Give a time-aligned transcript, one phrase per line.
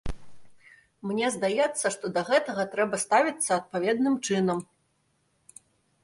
[1.09, 4.65] Мне здаецца, што да гэтага трэба ставіцца адпаведным чынам.